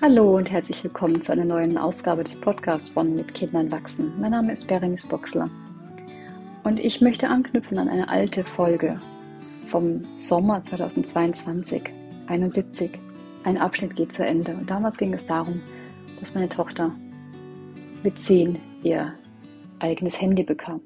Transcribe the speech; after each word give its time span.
Hallo 0.00 0.36
und 0.36 0.48
herzlich 0.48 0.84
willkommen 0.84 1.20
zu 1.20 1.32
einer 1.32 1.44
neuen 1.44 1.76
Ausgabe 1.76 2.22
des 2.22 2.40
Podcasts 2.40 2.88
von 2.88 3.16
Mit 3.16 3.34
Kindern 3.34 3.68
wachsen. 3.72 4.12
Mein 4.20 4.30
Name 4.30 4.52
ist 4.52 4.68
Berenice 4.68 5.08
Boxler 5.08 5.50
und 6.62 6.78
ich 6.78 7.00
möchte 7.00 7.28
anknüpfen 7.28 7.78
an 7.78 7.88
eine 7.88 8.08
alte 8.08 8.44
Folge 8.44 9.00
vom 9.66 10.04
Sommer 10.16 10.62
2022, 10.62 11.82
71. 12.28 12.92
Ein 13.42 13.58
Abschnitt 13.58 13.96
geht 13.96 14.12
zu 14.12 14.24
Ende 14.24 14.52
und 14.52 14.70
damals 14.70 14.98
ging 14.98 15.12
es 15.14 15.26
darum, 15.26 15.60
dass 16.20 16.32
meine 16.32 16.48
Tochter 16.48 16.94
mit 18.04 18.20
zehn 18.20 18.60
ihr 18.84 19.14
eigenes 19.80 20.20
Handy 20.20 20.44
bekam. 20.44 20.80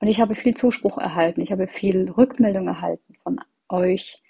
Und 0.00 0.08
ich 0.08 0.20
habe 0.20 0.34
viel 0.34 0.52
Zuspruch 0.52 0.98
erhalten, 0.98 1.40
ich 1.40 1.50
habe 1.50 1.66
viel 1.66 2.10
Rückmeldung 2.10 2.68
erhalten 2.68 3.14
von 3.22 3.40
euch, 3.70 4.22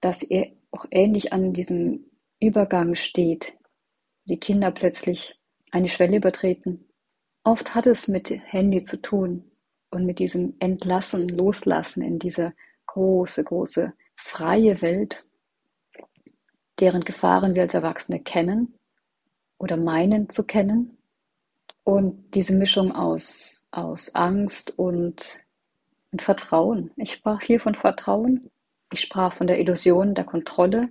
dass 0.00 0.22
ihr 0.22 0.52
auch 0.70 0.86
ähnlich 0.92 1.32
an 1.32 1.52
diesem 1.52 2.04
Übergang 2.40 2.94
steht, 2.94 3.54
die 4.24 4.38
Kinder 4.38 4.70
plötzlich 4.70 5.38
eine 5.70 5.88
Schwelle 5.88 6.18
übertreten. 6.18 6.88
Oft 7.42 7.74
hat 7.74 7.86
es 7.86 8.08
mit 8.08 8.30
Handy 8.30 8.82
zu 8.82 9.00
tun 9.00 9.50
und 9.90 10.06
mit 10.06 10.18
diesem 10.18 10.54
Entlassen, 10.60 11.28
Loslassen 11.28 12.02
in 12.02 12.18
diese 12.18 12.52
große, 12.86 13.42
große 13.44 13.92
freie 14.16 14.80
Welt, 14.82 15.24
deren 16.78 17.04
Gefahren 17.04 17.54
wir 17.54 17.62
als 17.62 17.74
Erwachsene 17.74 18.20
kennen 18.20 18.74
oder 19.58 19.76
meinen 19.76 20.28
zu 20.28 20.46
kennen. 20.46 20.98
Und 21.84 22.34
diese 22.34 22.54
Mischung 22.54 22.92
aus, 22.92 23.66
aus 23.70 24.14
Angst 24.14 24.78
und, 24.78 25.44
und 26.12 26.22
Vertrauen. 26.22 26.92
Ich 26.96 27.14
sprach 27.14 27.42
hier 27.42 27.60
von 27.60 27.74
Vertrauen. 27.74 28.50
Ich 28.92 29.00
sprach 29.00 29.32
von 29.32 29.46
der 29.46 29.58
Illusion 29.58 30.14
der 30.14 30.24
Kontrolle, 30.24 30.90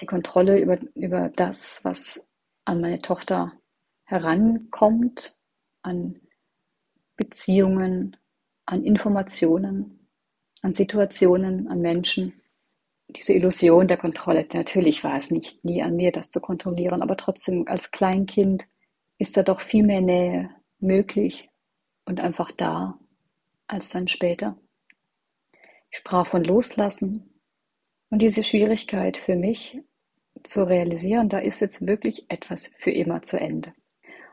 die 0.00 0.06
Kontrolle 0.06 0.58
über, 0.60 0.78
über 0.94 1.28
das, 1.30 1.84
was 1.84 2.30
an 2.64 2.80
meine 2.80 3.00
Tochter 3.00 3.52
herankommt, 4.04 5.36
an 5.82 6.20
Beziehungen, 7.16 8.16
an 8.66 8.82
Informationen, 8.82 10.08
an 10.62 10.74
Situationen, 10.74 11.68
an 11.68 11.80
Menschen. 11.80 12.32
Diese 13.08 13.32
Illusion 13.32 13.88
der 13.88 13.96
Kontrolle, 13.96 14.46
natürlich 14.52 15.02
war 15.04 15.16
es 15.16 15.30
nicht 15.30 15.64
nie 15.64 15.82
an 15.82 15.96
mir, 15.96 16.12
das 16.12 16.30
zu 16.30 16.40
kontrollieren, 16.40 17.02
aber 17.02 17.16
trotzdem 17.16 17.66
als 17.66 17.90
Kleinkind 17.90 18.66
ist 19.18 19.36
da 19.36 19.42
doch 19.42 19.60
viel 19.60 19.84
mehr 19.84 20.00
Nähe 20.00 20.50
möglich 20.78 21.50
und 22.06 22.20
einfach 22.20 22.52
da 22.52 22.98
als 23.66 23.90
dann 23.90 24.08
später. 24.08 24.56
Ich 25.90 25.98
sprach 25.98 26.26
von 26.26 26.44
Loslassen 26.44 27.40
und 28.10 28.22
diese 28.22 28.44
Schwierigkeit 28.44 29.16
für 29.16 29.36
mich 29.36 29.78
zu 30.44 30.66
realisieren, 30.66 31.28
da 31.28 31.38
ist 31.38 31.60
jetzt 31.60 31.86
wirklich 31.86 32.26
etwas 32.28 32.68
für 32.78 32.90
immer 32.90 33.22
zu 33.22 33.38
Ende. 33.38 33.72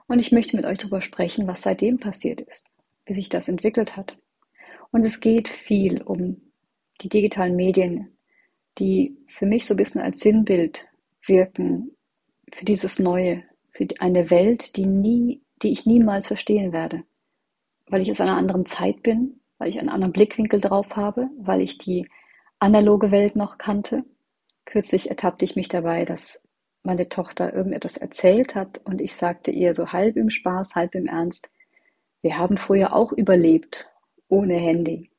Und 0.07 0.19
ich 0.19 0.31
möchte 0.31 0.55
mit 0.55 0.65
euch 0.65 0.77
darüber 0.77 1.01
sprechen, 1.01 1.47
was 1.47 1.61
seitdem 1.61 1.99
passiert 1.99 2.41
ist, 2.41 2.67
wie 3.05 3.13
sich 3.13 3.29
das 3.29 3.49
entwickelt 3.49 3.97
hat. 3.97 4.17
Und 4.91 5.05
es 5.05 5.19
geht 5.19 5.49
viel 5.49 6.01
um 6.01 6.41
die 7.01 7.09
digitalen 7.09 7.55
Medien, 7.55 8.17
die 8.77 9.17
für 9.27 9.45
mich 9.45 9.65
so 9.65 9.73
ein 9.73 9.77
bisschen 9.77 10.01
als 10.01 10.19
Sinnbild 10.19 10.87
wirken 11.25 11.91
für 12.53 12.65
dieses 12.65 12.99
Neue, 12.99 13.43
für 13.71 13.87
eine 13.99 14.31
Welt, 14.31 14.77
die 14.77 14.85
nie, 14.85 15.41
die 15.61 15.71
ich 15.71 15.85
niemals 15.85 16.27
verstehen 16.27 16.71
werde, 16.71 17.03
weil 17.87 18.01
ich 18.01 18.09
aus 18.09 18.21
einer 18.21 18.37
anderen 18.37 18.65
Zeit 18.65 19.03
bin, 19.03 19.41
weil 19.57 19.69
ich 19.69 19.79
einen 19.79 19.89
anderen 19.89 20.13
Blickwinkel 20.13 20.61
drauf 20.61 20.95
habe, 20.95 21.29
weil 21.37 21.61
ich 21.61 21.77
die 21.77 22.07
analoge 22.59 23.11
Welt 23.11 23.35
noch 23.35 23.57
kannte 23.57 24.05
Kürzlich 24.67 25.09
ertappte 25.09 25.45
ich 25.45 25.55
mich 25.55 25.69
dabei, 25.69 26.03
dass 26.03 26.45
meine 26.83 27.07
Tochter 27.07 27.53
irgendetwas 27.53 27.95
erzählt 27.95 28.53
hat 28.53 28.81
und 28.83 28.99
ich 28.99 29.15
sagte 29.15 29.49
ihr 29.49 29.73
so 29.73 29.93
halb 29.93 30.17
im 30.17 30.29
Spaß, 30.29 30.75
halb 30.75 30.93
im 30.93 31.07
Ernst, 31.07 31.49
wir 32.21 32.37
haben 32.37 32.57
früher 32.57 32.93
auch 32.93 33.13
überlebt 33.13 33.89
ohne 34.27 34.55
Handy. 34.55 35.09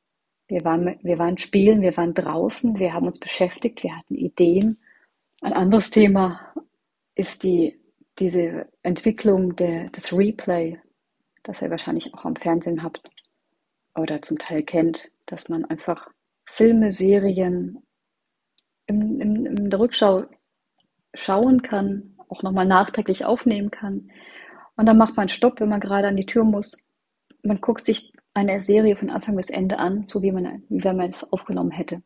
Wir 0.49 0.65
waren, 0.65 0.99
wir 1.03 1.19
waren 1.19 1.39
spielen, 1.39 1.81
wir 1.81 1.97
waren 1.97 2.12
draußen, 2.12 2.78
wir 2.78 2.93
haben 2.93 3.06
uns 3.06 3.19
beschäftigt, 3.19 3.83
wir 3.83 3.97
hatten 3.97 4.17
Ideen. 4.17 4.77
Ein 5.41 5.55
anderes 5.55 5.89
Thema 5.89 6.53
ist 7.15 7.43
die, 7.43 7.81
diese 8.19 8.69
Entwicklung 8.83 9.56
der, 9.56 9.89
des 9.89 10.15
Replay, 10.15 10.78
das 11.43 11.62
ihr 11.62 11.71
wahrscheinlich 11.71 12.12
auch 12.12 12.27
am 12.27 12.37
Fernsehen 12.37 12.83
habt 12.83 13.11
oder 13.97 14.21
zum 14.21 14.37
Teil 14.37 14.62
kennt, 14.62 15.11
dass 15.25 15.49
man 15.49 15.65
einfach 15.65 16.11
Filme, 16.45 16.93
Serien 16.93 17.83
im, 18.88 19.21
im, 19.21 19.47
in 19.47 19.71
der 19.71 19.78
Rückschau 19.78 20.25
schauen 21.15 21.62
kann, 21.62 22.16
auch 22.28 22.43
nochmal 22.43 22.66
nachträglich 22.66 23.25
aufnehmen 23.25 23.71
kann. 23.71 24.10
Und 24.76 24.87
dann 24.87 24.99
macht 24.99 25.16
man 25.16 25.28
Stopp, 25.28 25.60
wenn 25.60 25.69
man 25.69 25.81
gerade 25.81 26.09
an 26.09 26.16
die 26.16 26.26
Tür 26.26 26.44
muss. 26.44 26.76
Man 27.43 27.60
guckt 27.60 27.84
sich 27.84 28.12
eine 28.34 28.60
Serie 28.60 28.97
von 28.97 29.10
Anfang 29.10 29.37
bis 29.37 29.50
Ende 29.50 29.78
an, 29.78 30.06
so 30.09 30.22
wie 30.22 30.32
man, 30.32 30.62
wenn 30.69 30.97
man 30.97 31.10
es 31.10 31.32
aufgenommen 31.32 31.71
hätte. 31.71 32.03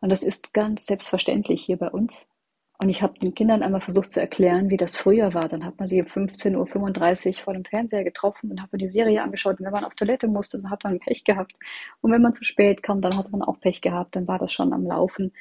Und 0.00 0.10
das 0.10 0.22
ist 0.22 0.52
ganz 0.52 0.86
selbstverständlich 0.86 1.64
hier 1.64 1.78
bei 1.78 1.90
uns. 1.90 2.30
Und 2.78 2.88
ich 2.88 3.02
habe 3.02 3.18
den 3.18 3.34
Kindern 3.34 3.62
einmal 3.62 3.80
versucht 3.80 4.10
zu 4.10 4.20
erklären, 4.20 4.68
wie 4.68 4.76
das 4.76 4.96
früher 4.96 5.32
war. 5.32 5.48
Dann 5.48 5.64
hat 5.64 5.78
man 5.78 5.86
sie 5.86 6.00
um 6.02 6.06
15.35 6.06 7.28
Uhr 7.28 7.34
vor 7.44 7.54
dem 7.54 7.64
Fernseher 7.64 8.04
getroffen 8.04 8.50
und 8.50 8.60
hat 8.60 8.72
man 8.72 8.80
die 8.80 8.88
Serie 8.88 9.22
angeschaut. 9.22 9.58
Und 9.58 9.64
wenn 9.64 9.72
man 9.72 9.84
auf 9.84 9.94
Toilette 9.94 10.26
musste, 10.26 10.60
dann 10.60 10.70
hat 10.70 10.84
man 10.84 10.98
Pech 10.98 11.24
gehabt. 11.24 11.54
Und 12.00 12.12
wenn 12.12 12.20
man 12.20 12.32
zu 12.32 12.44
spät 12.44 12.82
kam, 12.82 13.00
dann 13.00 13.16
hat 13.16 13.30
man 13.30 13.42
auch 13.42 13.60
Pech 13.60 13.80
gehabt. 13.80 14.16
Dann 14.16 14.26
war 14.26 14.38
das 14.38 14.52
schon 14.52 14.72
am 14.72 14.84
Laufen. 14.84 15.32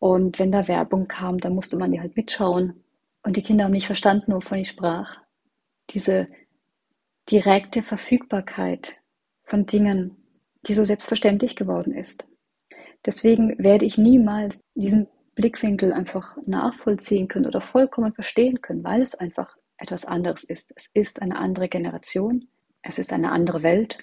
Und 0.00 0.38
wenn 0.38 0.50
da 0.50 0.66
Werbung 0.66 1.06
kam, 1.06 1.38
dann 1.38 1.54
musste 1.54 1.76
man 1.76 1.92
die 1.92 2.00
halt 2.00 2.16
mitschauen. 2.16 2.82
Und 3.22 3.36
die 3.36 3.42
Kinder 3.42 3.64
haben 3.64 3.72
nicht 3.72 3.86
verstanden, 3.86 4.32
wovon 4.32 4.58
ich 4.58 4.70
sprach. 4.70 5.18
Diese 5.90 6.26
direkte 7.30 7.82
Verfügbarkeit 7.82 8.96
von 9.44 9.66
Dingen, 9.66 10.16
die 10.66 10.74
so 10.74 10.84
selbstverständlich 10.84 11.54
geworden 11.54 11.92
ist. 11.92 12.26
Deswegen 13.04 13.62
werde 13.62 13.84
ich 13.84 13.98
niemals 13.98 14.62
diesen 14.74 15.06
Blickwinkel 15.34 15.92
einfach 15.92 16.36
nachvollziehen 16.46 17.28
können 17.28 17.46
oder 17.46 17.60
vollkommen 17.60 18.14
verstehen 18.14 18.62
können, 18.62 18.82
weil 18.82 19.02
es 19.02 19.14
einfach 19.14 19.54
etwas 19.76 20.06
anderes 20.06 20.44
ist. 20.44 20.72
Es 20.76 20.86
ist 20.94 21.20
eine 21.20 21.36
andere 21.36 21.68
Generation, 21.68 22.48
es 22.82 22.98
ist 22.98 23.12
eine 23.12 23.32
andere 23.32 23.62
Welt. 23.62 23.98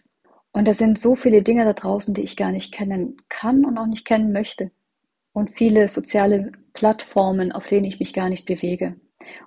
Und 0.52 0.68
da 0.68 0.76
sind 0.76 1.00
so 1.00 1.16
viele 1.16 1.42
Dinge 1.42 1.66
da 1.66 1.74
draußen, 1.74 2.14
die 2.14 2.22
ich 2.22 2.38
gar 2.38 2.52
nicht 2.52 2.72
kennen 2.72 3.18
kann 3.30 3.66
und 3.66 3.80
auch 3.80 3.88
nicht 3.88 4.06
kennen 4.06 4.32
möchte 4.32 4.72
und 5.38 5.52
viele 5.52 5.88
soziale 5.88 6.52
Plattformen, 6.74 7.52
auf 7.52 7.68
denen 7.68 7.86
ich 7.86 8.00
mich 8.00 8.12
gar 8.12 8.28
nicht 8.28 8.48
bewege. 8.48 8.96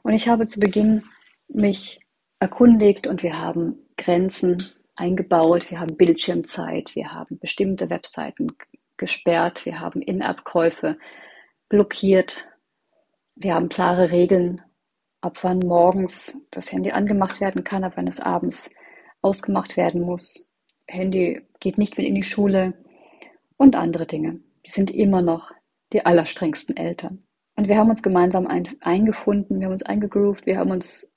Und 0.03 0.13
ich 0.13 0.29
habe 0.29 0.47
zu 0.47 0.61
Beginn 0.61 1.03
mich 1.49 1.99
erkundigt 2.39 3.09
und 3.09 3.25
wir 3.25 3.41
haben 3.41 3.77
Grenzen 3.97 4.57
eingebaut, 4.95 5.69
wir 5.69 5.81
haben 5.81 5.97
Bildschirmzeit, 5.97 6.95
wir 6.95 7.13
haben 7.13 7.41
bestimmte 7.41 7.91
Webseiten 7.91 8.53
gesperrt, 8.99 9.67
wir 9.67 9.81
haben 9.81 10.01
In-App-Käufe 10.01 10.97
blockiert, 11.69 12.45
wir 13.35 13.57
haben 13.57 13.69
klare 13.69 14.13
Regeln, 14.13 14.63
ab 15.23 15.43
wann 15.43 15.59
morgens 15.59 16.41
das 16.53 16.71
Handy 16.71 16.93
angemacht 16.93 17.41
werden 17.41 17.65
kann, 17.65 17.83
ab 17.83 17.95
wann 17.97 18.07
es 18.07 18.21
abends 18.21 18.73
ausgemacht 19.23 19.77
werden 19.77 20.03
muss. 20.03 20.53
Handy 20.87 21.41
geht 21.59 21.79
nicht 21.79 21.99
mehr 21.99 22.07
in 22.07 22.15
die 22.15 22.23
Schule 22.23 22.75
und 23.57 23.75
andere 23.75 24.07
Dinge. 24.07 24.39
Die 24.65 24.71
sind 24.71 24.93
immer 24.93 25.21
noch 25.21 25.51
die 25.93 26.05
allerstrengsten 26.07 26.77
Eltern. 26.77 27.25
Und 27.57 27.69
wir 27.69 27.77
haben 27.77 27.91
uns 27.91 28.03
gemeinsam 28.03 28.47
ein, 28.47 28.69
eingefunden, 28.81 29.59
wir 29.59 29.67
haben 29.67 29.73
uns 29.73 29.83
eingegroovt, 29.83 30.47
wir 30.47 30.59
haben 30.59 30.71
uns 30.71 31.13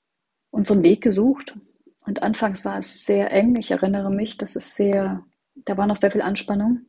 unseren 0.50 0.82
Weg 0.82 1.00
gesucht. 1.00 1.56
Und 2.00 2.22
anfangs 2.22 2.64
war 2.64 2.78
es 2.78 3.06
sehr 3.06 3.32
eng. 3.32 3.56
Ich 3.56 3.70
erinnere 3.70 4.10
mich, 4.10 4.36
dass 4.36 4.56
es 4.56 4.74
sehr, 4.74 5.24
da 5.54 5.76
war 5.76 5.86
noch 5.86 5.96
sehr 5.96 6.10
viel 6.10 6.22
Anspannung. 6.22 6.86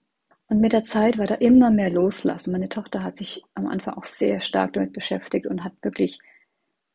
Und 0.48 0.60
mit 0.60 0.74
der 0.74 0.84
Zeit 0.84 1.18
war 1.18 1.26
da 1.26 1.36
immer 1.36 1.72
mehr 1.72 1.90
Loslassen. 1.90 2.52
Meine 2.52 2.70
Tochter 2.70 3.02
hat 3.02 3.18
sich 3.18 3.44
am 3.54 3.68
Anfang 3.68 3.96
auch 3.96 4.06
sehr 4.06 4.42
stark 4.42 4.74
damit 4.74 4.94
beschäftigt 4.94 5.48
und 5.48 5.64
hat 5.64 5.74
wirklich, 5.82 6.20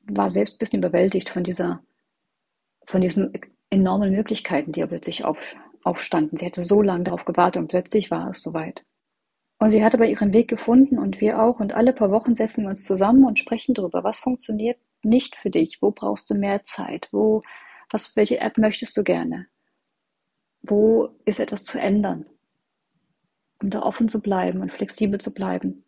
war 0.03 0.31
selbst 0.31 0.57
ein 0.57 0.59
bisschen 0.59 0.81
überwältigt 0.81 1.31
von 1.31 1.43
dieser, 1.43 1.83
von 2.85 3.01
diesen 3.01 3.33
enormen 3.71 4.13
Möglichkeiten, 4.13 4.73
die 4.73 4.81
ja 4.81 4.87
plötzlich 4.87 5.25
auf, 5.25 5.57
aufstanden. 5.83 6.37
Sie 6.37 6.47
hatte 6.47 6.63
so 6.63 6.83
lange 6.83 7.05
darauf 7.05 7.25
gewartet 7.25 7.63
und 7.63 7.69
plötzlich 7.69 8.11
war 8.11 8.29
es 8.31 8.43
soweit. 8.43 8.85
Und 9.61 9.71
sie 9.71 9.85
hat 9.85 9.95
aber 9.95 10.07
ihren 10.07 10.33
Weg 10.33 10.49
gefunden 10.49 10.99
und 10.99 11.21
wir 11.21 11.41
auch. 11.41 11.61
Und 11.61 11.75
alle 11.75 11.93
paar 11.93 12.11
Wochen 12.11 12.35
setzen 12.35 12.63
wir 12.63 12.71
uns 12.71 12.83
zusammen 12.83 13.25
und 13.25 13.39
sprechen 13.39 13.75
darüber, 13.75 14.03
was 14.03 14.19
funktioniert 14.19 14.79
nicht 15.03 15.37
für 15.37 15.51
dich, 15.51 15.83
wo 15.83 15.91
brauchst 15.91 16.31
du 16.31 16.35
mehr 16.35 16.63
Zeit, 16.63 17.09
wo, 17.13 17.43
was, 17.91 18.17
welche 18.17 18.41
App 18.41 18.57
möchtest 18.57 18.97
du 18.97 19.05
gerne, 19.05 19.49
wo 20.63 21.11
ist 21.27 21.41
etwas 21.41 21.65
zu 21.65 21.79
ändern, 21.79 22.25
um 23.63 23.69
da 23.69 23.83
offen 23.83 24.09
zu 24.09 24.23
bleiben 24.23 24.63
und 24.63 24.73
flexibel 24.73 25.21
zu 25.21 25.35
bleiben. 25.35 25.85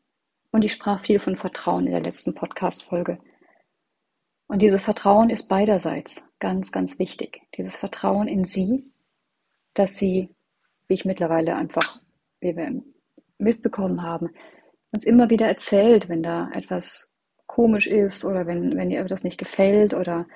Und 0.50 0.66
ich 0.66 0.72
sprach 0.72 1.06
viel 1.06 1.18
von 1.18 1.36
Vertrauen 1.36 1.86
in 1.86 1.92
der 1.92 2.02
letzten 2.02 2.34
Podcast-Folge. 2.34 3.18
Und 4.48 4.60
dieses 4.60 4.82
Vertrauen 4.82 5.30
ist 5.30 5.48
beiderseits 5.48 6.30
ganz, 6.40 6.72
ganz 6.72 6.98
wichtig. 6.98 7.40
Dieses 7.56 7.76
Vertrauen 7.76 8.28
in 8.28 8.44
sie, 8.44 8.92
dass 9.72 9.96
sie, 9.96 10.28
wie 10.88 10.94
ich 10.94 11.06
mittlerweile 11.06 11.56
einfach, 11.56 12.02
wie 12.40 12.54
wir 12.54 12.66
im 12.66 12.91
mitbekommen 13.42 14.02
haben, 14.02 14.30
uns 14.92 15.04
immer 15.04 15.30
wieder 15.30 15.46
erzählt, 15.46 16.08
wenn 16.08 16.22
da 16.22 16.50
etwas 16.52 17.12
komisch 17.46 17.86
ist 17.86 18.24
oder 18.24 18.46
wenn, 18.46 18.76
wenn 18.76 18.90
ihr 18.90 19.00
etwas 19.00 19.24
nicht 19.24 19.38
gefällt 19.38 19.94
oder 19.94 20.26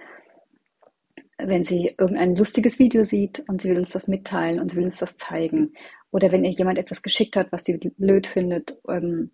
wenn 1.39 1.65
sie 1.65 1.95
irgendein 1.99 2.35
lustiges 2.35 2.79
Video 2.79 3.05
sieht 3.05 3.45
und 3.49 3.63
sie 3.63 3.69
will 3.71 3.79
uns 3.79 3.91
das 3.91 4.09
mitteilen 4.09 4.61
und 4.61 4.71
sie 4.71 4.77
will 4.77 4.85
uns 4.85 4.99
das 4.99 5.17
zeigen. 5.17 5.75
Oder 6.11 6.33
wenn 6.33 6.45
ihr 6.45 6.51
jemand 6.51 6.79
etwas 6.79 7.03
geschickt 7.03 7.37
hat, 7.37 7.53
was 7.53 7.65
sie 7.65 7.77
blöd 7.77 8.27
findet. 8.27 8.79
Ähm, 8.89 9.31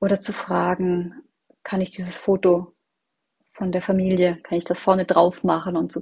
oder 0.00 0.20
zu 0.20 0.32
fragen, 0.32 1.14
kann 1.62 1.80
ich 1.80 1.90
dieses 1.90 2.16
Foto 2.16 2.74
von 3.50 3.72
der 3.72 3.82
Familie, 3.82 4.38
kann 4.42 4.58
ich 4.58 4.64
das 4.64 4.78
vorne 4.78 5.04
drauf 5.04 5.44
machen 5.44 5.76
und 5.76 5.92
so, 5.92 6.00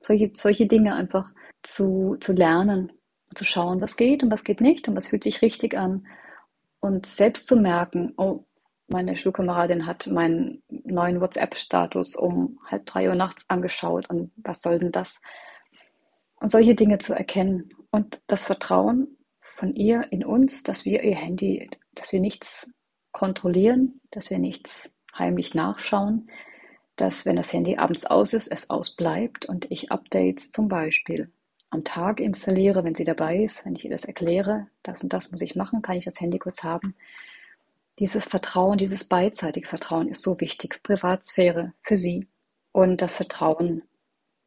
solche, 0.00 0.30
solche 0.34 0.66
Dinge 0.66 0.94
einfach 0.94 1.30
zu, 1.62 2.16
zu 2.20 2.32
lernen 2.32 2.92
und 3.28 3.38
zu 3.38 3.44
schauen, 3.44 3.80
was 3.80 3.96
geht 3.96 4.22
und 4.22 4.30
was 4.30 4.44
geht 4.44 4.60
nicht 4.60 4.88
und 4.88 4.96
was 4.96 5.08
fühlt 5.08 5.24
sich 5.24 5.42
richtig 5.42 5.76
an. 5.76 6.06
Und 6.82 7.06
selbst 7.06 7.46
zu 7.46 7.54
merken, 7.54 8.12
oh, 8.16 8.44
meine 8.88 9.16
Schulkameradin 9.16 9.86
hat 9.86 10.08
meinen 10.08 10.64
neuen 10.68 11.20
WhatsApp-Status 11.20 12.16
um 12.16 12.58
halb 12.66 12.86
drei 12.86 13.08
Uhr 13.08 13.14
nachts 13.14 13.48
angeschaut 13.48 14.10
und 14.10 14.32
was 14.36 14.62
soll 14.62 14.80
denn 14.80 14.90
das? 14.90 15.22
Und 16.40 16.50
solche 16.50 16.74
Dinge 16.74 16.98
zu 16.98 17.14
erkennen 17.14 17.72
und 17.92 18.20
das 18.26 18.42
Vertrauen 18.42 19.16
von 19.38 19.76
ihr 19.76 20.10
in 20.10 20.24
uns, 20.24 20.64
dass 20.64 20.84
wir 20.84 21.04
ihr 21.04 21.14
Handy, 21.14 21.70
dass 21.94 22.12
wir 22.12 22.18
nichts 22.18 22.74
kontrollieren, 23.12 24.00
dass 24.10 24.30
wir 24.30 24.40
nichts 24.40 24.96
heimlich 25.16 25.54
nachschauen, 25.54 26.28
dass 26.96 27.24
wenn 27.26 27.36
das 27.36 27.52
Handy 27.52 27.76
abends 27.76 28.06
aus 28.06 28.32
ist, 28.32 28.48
es 28.48 28.70
ausbleibt 28.70 29.46
und 29.46 29.70
ich 29.70 29.92
Updates 29.92 30.50
zum 30.50 30.66
Beispiel 30.66 31.32
am 31.72 31.84
Tag 31.84 32.20
installiere, 32.20 32.84
wenn 32.84 32.94
sie 32.94 33.04
dabei 33.04 33.42
ist, 33.42 33.66
wenn 33.66 33.74
ich 33.74 33.84
ihr 33.84 33.90
das 33.90 34.04
erkläre, 34.04 34.68
das 34.82 35.02
und 35.02 35.12
das 35.12 35.32
muss 35.32 35.40
ich 35.40 35.56
machen, 35.56 35.82
kann 35.82 35.96
ich 35.96 36.04
das 36.04 36.20
Handy 36.20 36.38
kurz 36.38 36.62
haben 36.62 36.94
dieses 37.98 38.24
Vertrauen, 38.24 38.78
dieses 38.78 39.04
beidseitige 39.04 39.68
Vertrauen 39.68 40.08
ist 40.08 40.22
so 40.22 40.40
wichtig. 40.40 40.82
Privatsphäre 40.82 41.72
für 41.80 41.96
sie 41.96 42.26
und 42.72 43.00
das 43.00 43.14
Vertrauen, 43.14 43.82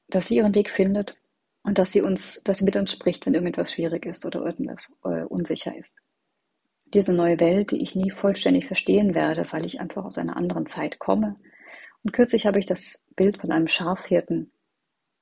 dass 0.07 0.27
sie 0.27 0.35
ihren 0.35 0.55
Weg 0.55 0.69
findet 0.69 1.17
und 1.63 1.77
dass 1.77 1.91
sie 1.91 2.01
uns, 2.01 2.43
dass 2.43 2.59
sie 2.59 2.65
mit 2.65 2.75
uns 2.75 2.91
spricht, 2.91 3.25
wenn 3.25 3.33
irgendetwas 3.33 3.71
schwierig 3.71 4.05
ist 4.05 4.25
oder 4.25 4.41
irgendwas 4.41 4.93
äh, 5.03 5.23
unsicher 5.23 5.75
ist. 5.75 6.01
Diese 6.93 7.13
neue 7.13 7.39
Welt, 7.39 7.71
die 7.71 7.81
ich 7.81 7.95
nie 7.95 8.11
vollständig 8.11 8.67
verstehen 8.67 9.15
werde, 9.15 9.47
weil 9.51 9.65
ich 9.65 9.79
einfach 9.79 10.05
aus 10.05 10.17
einer 10.17 10.37
anderen 10.37 10.65
Zeit 10.65 10.99
komme. 10.99 11.35
Und 12.03 12.11
kürzlich 12.13 12.45
habe 12.45 12.59
ich 12.59 12.65
das 12.65 13.05
Bild 13.15 13.37
von 13.37 13.51
einem 13.51 13.67
Schafhirten 13.67 14.51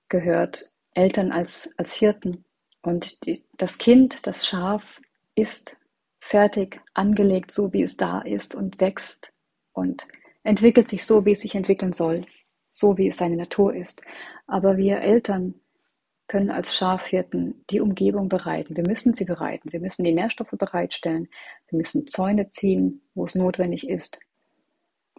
gehört, 0.10 0.72
Eltern 0.94 1.32
als, 1.32 1.74
als 1.78 1.94
Hirten. 1.94 2.46
Und 2.82 3.26
die, 3.26 3.44
das 3.58 3.78
Kind, 3.78 4.26
das 4.28 4.46
Schaf, 4.46 5.02
ist 5.36 5.78
fertig 6.20 6.80
angelegt, 6.94 7.52
so 7.52 7.74
wie 7.74 7.84
es 7.84 7.98
da 7.98 8.22
ist 8.22 8.56
und 8.56 8.80
wächst 8.80 9.34
und 9.74 10.08
entwickelt 10.44 10.88
sich 10.88 11.06
so, 11.06 11.26
wie 11.26 11.32
es 11.32 11.42
sich 11.42 11.56
entwickeln 11.56 11.94
soll, 11.94 12.26
so 12.72 12.98
wie 12.98 13.08
es 13.08 13.18
seine 13.18 13.36
Natur 13.36 13.74
ist. 13.74 14.02
Aber 14.48 14.78
wir 14.78 15.00
Eltern 15.00 15.56
können 16.28 16.50
als 16.50 16.76
Schafhirten 16.76 17.64
die 17.70 17.80
Umgebung 17.80 18.30
bereiten. 18.30 18.76
Wir 18.76 18.88
müssen 18.88 19.14
sie 19.14 19.26
bereiten. 19.26 19.72
Wir 19.72 19.80
müssen 19.80 20.04
die 20.04 20.14
Nährstoffe 20.14 20.56
bereitstellen. 20.58 21.28
Wir 21.70 21.78
müssen 21.78 22.08
Zäune 22.08 22.50
ziehen, 22.50 23.02
wo 23.14 23.26
es 23.26 23.36
notwendig 23.36 23.88
ist. 23.88 24.20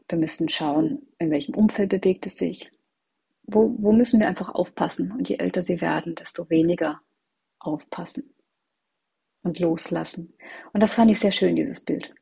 Wir 0.09 0.19
müssen 0.19 0.49
schauen, 0.49 1.07
in 1.19 1.31
welchem 1.31 1.55
Umfeld 1.55 1.91
bewegt 1.91 2.27
es 2.27 2.37
sich. 2.37 2.71
Wo, 3.47 3.75
wo 3.79 3.93
müssen 3.93 4.21
wir 4.21 4.29
einfach 4.29 4.55
aufpassen? 4.55 5.13
Und 5.13 5.29
je 5.29 5.37
älter 5.37 5.63
sie 5.63 5.81
werden, 5.81 6.15
desto 6.15 6.49
weniger 6.51 7.01
aufpassen 7.59 8.35
und 9.43 9.59
loslassen. 9.59 10.35
Und 10.73 10.83
das 10.83 10.95
fand 10.95 11.11
ich 11.11 11.21
sehr 11.21 11.33
schön, 11.33 11.57
dieses 11.57 11.81
Bild. 11.81 12.13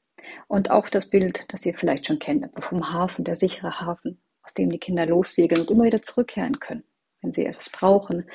Und 0.49 0.71
auch 0.71 0.89
das 0.89 1.09
Bild, 1.09 1.47
das 1.49 1.65
ihr 1.65 1.75
vielleicht 1.75 2.07
schon 2.07 2.19
kennt, 2.19 2.47
vom 2.63 2.93
Hafen, 2.93 3.25
der 3.25 3.37
sichere 3.37 3.81
Hafen, 3.81 4.21
aus 4.43 4.55
dem 4.55 4.71
die 4.71 4.79
Kinder 4.79 5.07
lossegeln 5.07 5.61
und 5.61 5.71
immer 5.71 5.85
wieder 5.85 6.03
zurückkehren 6.03 6.59
können, 6.59 6.85
wenn 7.21 7.33
sie 7.33 7.47
etwas 7.47 7.71
brauchen, 7.71 8.29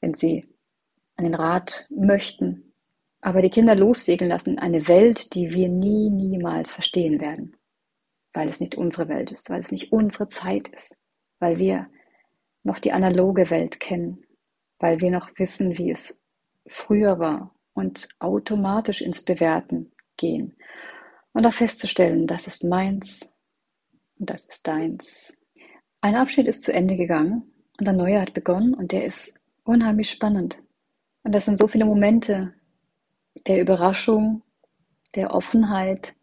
wenn 0.00 0.14
sie 0.14 0.46
einen 1.16 1.34
Rat 1.34 1.86
möchten. 1.90 2.72
Aber 3.20 3.42
die 3.42 3.50
Kinder 3.50 3.74
lossegeln 3.74 4.30
lassen 4.30 4.54
in 4.54 4.58
eine 4.58 4.88
Welt, 4.88 5.34
die 5.34 5.52
wir 5.52 5.68
nie, 5.68 6.10
niemals 6.10 6.70
verstehen 6.70 7.20
werden, 7.20 7.56
weil 8.32 8.48
es 8.48 8.60
nicht 8.60 8.76
unsere 8.76 9.08
Welt 9.08 9.32
ist, 9.32 9.50
weil 9.50 9.60
es 9.60 9.72
nicht 9.72 9.92
unsere 9.92 10.28
Zeit 10.28 10.68
ist, 10.68 10.96
weil 11.40 11.58
wir 11.58 11.88
noch 12.62 12.78
die 12.78 12.92
analoge 12.92 13.50
Welt 13.50 13.80
kennen, 13.80 14.24
weil 14.78 15.00
wir 15.00 15.10
noch 15.10 15.30
wissen, 15.36 15.78
wie 15.78 15.90
es 15.90 16.26
früher 16.66 17.18
war, 17.18 17.54
und 17.78 18.08
automatisch 18.18 19.00
ins 19.00 19.24
Bewerten 19.24 19.92
gehen. 20.16 20.56
Und 21.32 21.46
auch 21.46 21.52
festzustellen, 21.52 22.26
das 22.26 22.48
ist 22.48 22.64
meins 22.64 23.36
und 24.18 24.28
das 24.30 24.46
ist 24.46 24.66
deins. 24.66 25.36
Ein 26.00 26.16
Abschied 26.16 26.48
ist 26.48 26.64
zu 26.64 26.72
Ende 26.72 26.96
gegangen 26.96 27.52
und 27.78 27.86
der 27.86 27.94
neue 27.94 28.20
hat 28.20 28.34
begonnen 28.34 28.74
und 28.74 28.90
der 28.90 29.04
ist 29.04 29.38
unheimlich 29.62 30.10
spannend. 30.10 30.60
Und 31.22 31.32
das 31.32 31.44
sind 31.44 31.58
so 31.58 31.68
viele 31.68 31.84
Momente 31.84 32.52
der 33.46 33.60
Überraschung, 33.60 34.42
der 35.14 35.32
Offenheit, 35.32 36.14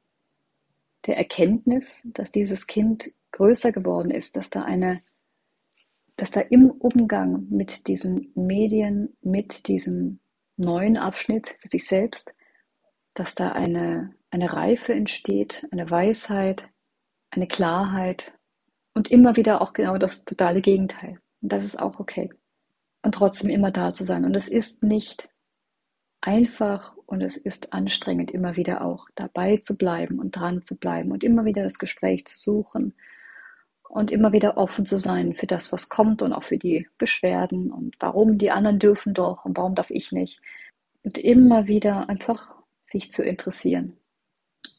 der 1.06 1.18
Erkenntnis, 1.18 2.08
dass 2.14 2.32
dieses 2.32 2.68
Kind 2.68 3.12
größer 3.32 3.72
geworden 3.72 4.12
ist, 4.12 4.36
dass 4.36 4.50
da 4.50 4.64
eine, 4.64 5.02
dass 6.18 6.32
da 6.32 6.42
im 6.42 6.72
Umgang 6.72 7.48
mit 7.50 7.88
diesen 7.88 8.32
Medien, 8.36 9.18
mit 9.22 9.68
diesem 9.68 10.20
neuen 10.58 10.98
Abschnitt 10.98 11.50
für 11.60 11.70
sich 11.70 11.86
selbst, 11.86 12.34
dass 13.14 13.36
da 13.36 13.52
eine, 13.52 14.16
eine 14.30 14.54
Reife 14.54 14.94
entsteht, 14.94 15.68
eine 15.72 15.90
Weisheit, 15.90 16.70
eine 17.32 17.48
Klarheit 17.48 18.34
und 18.94 19.12
immer 19.12 19.36
wieder 19.36 19.62
auch 19.62 19.74
genau 19.74 19.98
das 19.98 20.24
totale 20.24 20.62
Gegenteil. 20.62 21.20
Und 21.42 21.52
das 21.52 21.66
ist 21.66 21.82
auch 21.82 22.00
okay. 22.00 22.30
Und 23.04 23.14
trotzdem 23.16 23.50
immer 23.50 23.72
da 23.72 23.92
zu 23.92 24.04
sein. 24.04 24.26
Und 24.26 24.36
es 24.36 24.48
ist 24.48 24.84
nicht 24.84 25.30
einfach 26.22 26.96
und 27.06 27.22
es 27.22 27.38
ist 27.38 27.74
anstrengend, 27.74 28.32
immer 28.32 28.56
wieder 28.56 28.84
auch 28.84 29.08
dabei 29.16 29.58
zu 29.58 29.78
bleiben 29.78 30.20
und 30.20 30.36
dran 30.36 30.64
zu 30.64 30.78
bleiben 30.78 31.12
und 31.12 31.24
immer 31.24 31.46
wieder 31.46 31.64
das 31.64 31.78
Gespräch 31.78 32.26
zu 32.26 32.40
suchen 32.40 32.96
und 33.90 34.12
immer 34.12 34.32
wieder 34.34 34.58
offen 34.58 34.86
zu 34.86 34.98
sein 34.98 35.34
für 35.34 35.48
das, 35.48 35.72
was 35.72 35.90
kommt 35.90 36.22
und 36.22 36.34
auch 36.34 36.44
für 36.44 36.58
die 36.58 36.88
Beschwerden 36.98 37.72
und 37.72 37.96
warum 38.00 38.38
die 38.38 38.52
anderen 38.52 38.80
dürfen 38.80 39.14
doch 39.14 39.46
und 39.46 39.58
warum 39.58 39.76
darf 39.76 39.90
ich 39.90 40.12
nicht. 40.12 40.42
Und 41.04 41.18
immer 41.18 41.68
wieder 41.68 42.10
einfach 42.10 42.56
sich 42.86 43.12
zu 43.12 43.24
interessieren, 43.24 43.98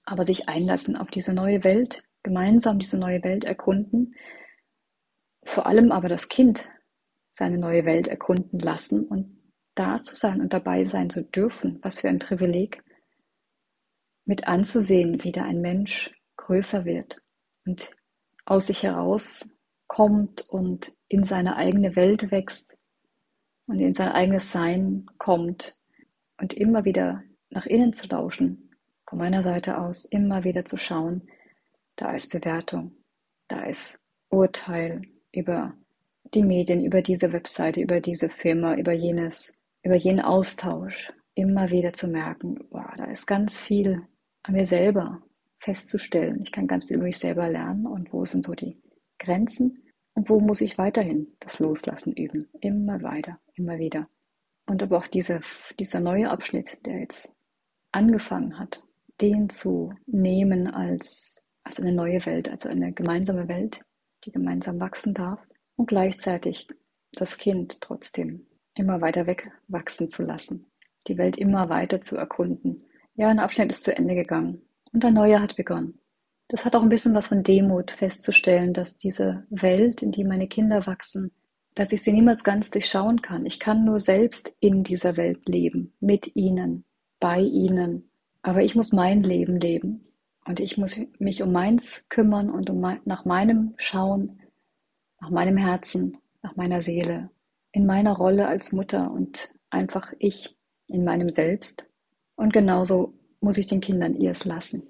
aber 0.04 0.24
sich 0.24 0.48
einlassen 0.48 0.96
auf 0.96 1.08
diese 1.08 1.32
neue 1.32 1.64
Welt, 1.64 2.02
gemeinsam 2.22 2.78
diese 2.78 2.98
neue 2.98 3.22
Welt 3.22 3.44
erkunden, 3.44 4.14
vor 5.44 5.66
allem 5.66 5.92
aber 5.92 6.08
das 6.08 6.28
Kind 6.28 6.68
seine 7.32 7.58
neue 7.58 7.84
Welt 7.84 8.08
erkunden 8.08 8.58
lassen 8.58 9.06
und 9.06 9.36
da 9.74 9.98
zu 9.98 10.16
sein 10.16 10.40
und 10.40 10.52
dabei 10.52 10.84
sein 10.84 11.10
zu 11.10 11.22
dürfen, 11.22 11.78
was 11.82 12.00
für 12.00 12.08
ein 12.08 12.18
Privileg, 12.18 12.82
mit 14.24 14.48
anzusehen, 14.48 15.22
wie 15.22 15.32
da 15.32 15.44
ein 15.44 15.60
Mensch 15.60 16.10
größer 16.36 16.84
wird 16.84 17.22
und 17.64 17.95
aus 18.46 18.68
sich 18.68 18.82
heraus 18.82 19.58
kommt 19.86 20.48
und 20.48 20.92
in 21.08 21.24
seine 21.24 21.56
eigene 21.56 21.96
Welt 21.96 22.30
wächst 22.30 22.78
und 23.66 23.80
in 23.80 23.94
sein 23.94 24.12
eigenes 24.12 24.52
Sein 24.52 25.06
kommt 25.18 25.78
und 26.38 26.54
immer 26.54 26.84
wieder 26.84 27.22
nach 27.50 27.66
innen 27.66 27.92
zu 27.92 28.08
lauschen, 28.08 28.70
von 29.08 29.18
meiner 29.18 29.42
Seite 29.42 29.78
aus 29.78 30.04
immer 30.04 30.44
wieder 30.44 30.64
zu 30.64 30.76
schauen, 30.76 31.28
da 31.96 32.12
ist 32.12 32.30
Bewertung, 32.32 32.92
da 33.48 33.64
ist 33.64 34.02
Urteil 34.30 35.02
über 35.32 35.74
die 36.34 36.42
Medien, 36.42 36.84
über 36.84 37.02
diese 37.02 37.32
Webseite, 37.32 37.80
über 37.80 38.00
diese 38.00 38.28
Firma, 38.28 38.74
über 38.74 38.92
jenes, 38.92 39.58
über 39.82 39.94
jenen 39.94 40.20
Austausch, 40.20 41.12
immer 41.34 41.70
wieder 41.70 41.92
zu 41.92 42.08
merken, 42.08 42.58
wow, 42.70 42.90
da 42.96 43.04
ist 43.04 43.26
ganz 43.26 43.58
viel 43.58 44.02
an 44.42 44.54
mir 44.54 44.66
selber, 44.66 45.22
festzustellen. 45.66 46.40
Ich 46.42 46.52
kann 46.52 46.68
ganz 46.68 46.84
viel 46.84 46.96
über 46.96 47.04
mich 47.04 47.18
selber 47.18 47.50
lernen 47.50 47.86
und 47.86 48.12
wo 48.12 48.24
sind 48.24 48.44
so 48.44 48.54
die 48.54 48.80
Grenzen 49.18 49.82
und 50.14 50.30
wo 50.30 50.38
muss 50.38 50.60
ich 50.60 50.78
weiterhin 50.78 51.26
das 51.40 51.58
Loslassen 51.58 52.12
üben. 52.12 52.48
Immer 52.60 53.02
weiter, 53.02 53.40
immer 53.54 53.78
wieder. 53.78 54.08
Und 54.66 54.82
aber 54.82 54.98
auch 54.98 55.08
diese, 55.08 55.40
dieser 55.80 55.98
neue 55.98 56.30
Abschnitt, 56.30 56.86
der 56.86 57.00
jetzt 57.00 57.34
angefangen 57.90 58.58
hat, 58.60 58.82
den 59.20 59.48
zu 59.48 59.92
nehmen 60.06 60.68
als, 60.68 61.48
als 61.64 61.80
eine 61.80 61.92
neue 61.92 62.24
Welt, 62.26 62.48
als 62.48 62.64
eine 62.64 62.92
gemeinsame 62.92 63.48
Welt, 63.48 63.84
die 64.24 64.30
gemeinsam 64.30 64.78
wachsen 64.78 65.14
darf 65.14 65.40
und 65.74 65.88
gleichzeitig 65.88 66.68
das 67.12 67.38
Kind 67.38 67.80
trotzdem 67.80 68.46
immer 68.74 69.00
weiter 69.00 69.26
wegwachsen 69.26 70.10
zu 70.10 70.22
lassen, 70.22 70.70
die 71.08 71.18
Welt 71.18 71.36
immer 71.38 71.68
weiter 71.70 72.00
zu 72.00 72.16
erkunden. 72.16 72.84
Ja, 73.14 73.28
ein 73.28 73.40
Abschnitt 73.40 73.70
ist 73.70 73.82
zu 73.82 73.96
Ende 73.96 74.14
gegangen. 74.14 74.62
Und 74.96 75.04
ein 75.04 75.12
neuer 75.12 75.42
hat 75.42 75.56
begonnen. 75.56 75.98
Das 76.48 76.64
hat 76.64 76.74
auch 76.74 76.80
ein 76.80 76.88
bisschen 76.88 77.12
was 77.12 77.26
von 77.26 77.42
Demut 77.42 77.90
festzustellen, 77.90 78.72
dass 78.72 78.96
diese 78.96 79.44
Welt, 79.50 80.00
in 80.00 80.10
die 80.10 80.24
meine 80.24 80.48
Kinder 80.48 80.86
wachsen, 80.86 81.32
dass 81.74 81.92
ich 81.92 82.02
sie 82.02 82.14
niemals 82.14 82.44
ganz 82.44 82.70
durchschauen 82.70 83.20
kann. 83.20 83.44
Ich 83.44 83.60
kann 83.60 83.84
nur 83.84 84.00
selbst 84.00 84.56
in 84.58 84.84
dieser 84.84 85.18
Welt 85.18 85.46
leben, 85.50 85.92
mit 86.00 86.34
ihnen, 86.34 86.86
bei 87.20 87.40
ihnen. 87.40 88.08
Aber 88.40 88.62
ich 88.62 88.74
muss 88.74 88.92
mein 88.92 89.22
Leben 89.22 89.60
leben. 89.60 90.14
Und 90.46 90.60
ich 90.60 90.78
muss 90.78 90.98
mich 91.18 91.42
um 91.42 91.52
meins 91.52 92.08
kümmern 92.08 92.48
und 92.48 92.70
um 92.70 92.80
mein, 92.80 93.00
nach 93.04 93.26
meinem 93.26 93.74
Schauen, 93.76 94.40
nach 95.20 95.28
meinem 95.28 95.58
Herzen, 95.58 96.16
nach 96.40 96.56
meiner 96.56 96.80
Seele, 96.80 97.28
in 97.70 97.84
meiner 97.84 98.16
Rolle 98.16 98.48
als 98.48 98.72
Mutter 98.72 99.10
und 99.10 99.52
einfach 99.68 100.14
ich 100.18 100.56
in 100.86 101.04
meinem 101.04 101.28
Selbst. 101.28 101.86
Und 102.34 102.54
genauso 102.54 103.12
muss 103.40 103.58
ich 103.58 103.66
den 103.66 103.80
Kindern 103.80 104.14
ihrs 104.14 104.44
lassen, 104.44 104.82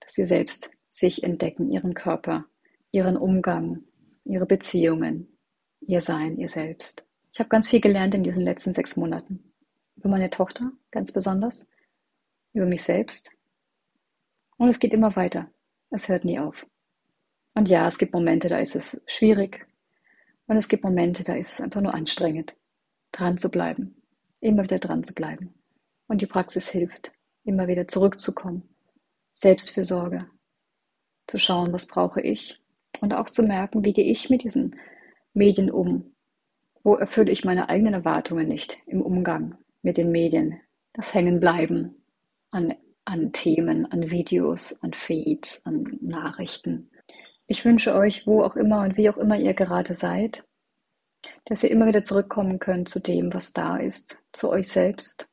dass 0.00 0.14
sie 0.14 0.24
selbst 0.24 0.72
sich 0.88 1.22
entdecken, 1.22 1.70
ihren 1.70 1.94
Körper, 1.94 2.46
ihren 2.90 3.16
Umgang, 3.16 3.84
ihre 4.24 4.46
Beziehungen, 4.46 5.38
ihr 5.80 6.00
Sein, 6.00 6.38
ihr 6.38 6.48
Selbst. 6.48 7.06
Ich 7.32 7.38
habe 7.38 7.48
ganz 7.48 7.68
viel 7.68 7.80
gelernt 7.80 8.14
in 8.14 8.24
diesen 8.24 8.42
letzten 8.42 8.72
sechs 8.72 8.96
Monaten. 8.96 9.52
Über 9.96 10.08
meine 10.08 10.30
Tochter 10.30 10.72
ganz 10.90 11.12
besonders, 11.12 11.70
über 12.52 12.66
mich 12.66 12.82
selbst. 12.82 13.30
Und 14.56 14.68
es 14.68 14.78
geht 14.78 14.92
immer 14.92 15.14
weiter. 15.16 15.50
Es 15.90 16.08
hört 16.08 16.24
nie 16.24 16.38
auf. 16.38 16.66
Und 17.54 17.68
ja, 17.68 17.86
es 17.86 17.98
gibt 17.98 18.12
Momente, 18.12 18.48
da 18.48 18.58
ist 18.58 18.76
es 18.76 19.02
schwierig. 19.06 19.66
Und 20.46 20.56
es 20.56 20.68
gibt 20.68 20.84
Momente, 20.84 21.24
da 21.24 21.34
ist 21.34 21.52
es 21.52 21.60
einfach 21.60 21.80
nur 21.80 21.94
anstrengend, 21.94 22.56
dran 23.12 23.38
zu 23.38 23.50
bleiben. 23.50 24.02
Immer 24.40 24.64
wieder 24.64 24.78
dran 24.78 25.04
zu 25.04 25.14
bleiben. 25.14 25.54
Und 26.06 26.22
die 26.22 26.26
Praxis 26.26 26.68
hilft, 26.68 27.12
immer 27.50 27.68
wieder 27.68 27.88
zurückzukommen. 27.88 28.62
Selbstfürsorge. 29.32 30.26
Zu 31.26 31.38
schauen, 31.38 31.72
was 31.72 31.86
brauche 31.86 32.20
ich. 32.20 32.60
Und 33.00 33.12
auch 33.12 33.28
zu 33.28 33.42
merken, 33.42 33.84
wie 33.84 33.92
gehe 33.92 34.10
ich 34.10 34.30
mit 34.30 34.44
diesen 34.44 34.76
Medien 35.34 35.70
um? 35.70 36.14
Wo 36.82 36.94
erfülle 36.94 37.30
ich 37.30 37.44
meine 37.44 37.68
eigenen 37.68 37.94
Erwartungen 37.94 38.48
nicht 38.48 38.78
im 38.86 39.02
Umgang 39.02 39.58
mit 39.82 39.96
den 39.96 40.10
Medien? 40.10 40.60
Das 40.92 41.12
Hängenbleiben 41.12 41.94
an, 42.50 42.74
an 43.04 43.32
Themen, 43.32 43.86
an 43.92 44.10
Videos, 44.10 44.82
an 44.82 44.92
Feeds, 44.92 45.64
an 45.66 45.98
Nachrichten. 46.00 46.90
Ich 47.46 47.64
wünsche 47.64 47.94
euch, 47.94 48.26
wo 48.26 48.42
auch 48.42 48.56
immer 48.56 48.82
und 48.82 48.96
wie 48.96 49.10
auch 49.10 49.18
immer 49.18 49.38
ihr 49.38 49.54
gerade 49.54 49.94
seid, 49.94 50.44
dass 51.46 51.64
ihr 51.64 51.70
immer 51.70 51.86
wieder 51.86 52.02
zurückkommen 52.02 52.60
könnt 52.60 52.88
zu 52.88 53.00
dem, 53.00 53.34
was 53.34 53.52
da 53.52 53.76
ist, 53.76 54.22
zu 54.32 54.50
euch 54.50 54.68
selbst 54.68 55.28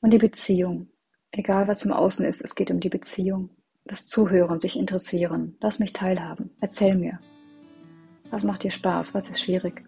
und 0.00 0.12
die 0.12 0.18
Beziehung. 0.18 0.89
Egal 1.32 1.68
was 1.68 1.84
im 1.84 1.92
Außen 1.92 2.26
ist, 2.26 2.42
es 2.42 2.56
geht 2.56 2.72
um 2.72 2.80
die 2.80 2.88
Beziehung. 2.88 3.50
Das 3.84 4.06
Zuhören, 4.06 4.58
sich 4.58 4.76
interessieren. 4.76 5.56
Lass 5.60 5.78
mich 5.78 5.92
teilhaben. 5.92 6.50
Erzähl 6.60 6.96
mir. 6.96 7.20
Was 8.30 8.42
macht 8.42 8.64
dir 8.64 8.72
Spaß? 8.72 9.14
Was 9.14 9.30
ist 9.30 9.40
schwierig? 9.40 9.84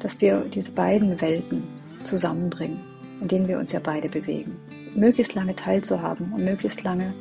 Dass 0.00 0.20
wir 0.20 0.40
diese 0.40 0.72
beiden 0.72 1.20
Welten 1.22 1.62
zusammenbringen, 2.04 2.80
in 3.22 3.28
denen 3.28 3.48
wir 3.48 3.58
uns 3.58 3.72
ja 3.72 3.80
beide 3.80 4.10
bewegen. 4.10 4.56
Möglichst 4.94 5.34
lange 5.34 5.56
teilzuhaben 5.56 6.32
und 6.34 6.44
möglichst 6.44 6.82
lange 6.82 7.14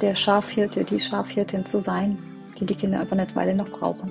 der 0.00 0.14
Schafhirte, 0.14 0.84
die 0.84 1.00
Schafhirtin 1.00 1.66
zu 1.66 1.80
sein, 1.80 2.16
die 2.58 2.64
die 2.64 2.74
Kinder 2.74 3.00
einfach 3.00 3.16
eine 3.16 3.36
Weile 3.36 3.54
noch 3.54 3.68
brauchen. 3.68 4.10